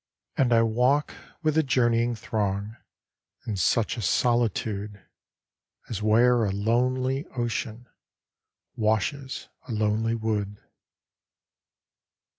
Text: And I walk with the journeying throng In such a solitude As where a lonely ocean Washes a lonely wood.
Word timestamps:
And 0.35 0.51
I 0.51 0.63
walk 0.63 1.13
with 1.43 1.53
the 1.53 1.61
journeying 1.61 2.15
throng 2.15 2.75
In 3.45 3.55
such 3.55 3.97
a 3.97 4.01
solitude 4.01 4.99
As 5.89 6.01
where 6.01 6.43
a 6.43 6.49
lonely 6.49 7.27
ocean 7.37 7.87
Washes 8.75 9.47
a 9.67 9.71
lonely 9.71 10.15
wood. 10.15 10.57